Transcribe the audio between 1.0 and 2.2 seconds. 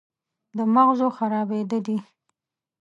خرابېده دي